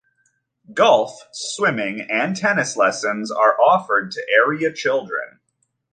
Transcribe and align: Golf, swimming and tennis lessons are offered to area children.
Golf, 0.73 1.27
swimming 1.31 2.01
and 2.09 2.35
tennis 2.35 2.75
lessons 2.75 3.31
are 3.31 3.55
offered 3.61 4.09
to 4.13 4.27
area 4.35 4.73
children. 4.73 5.39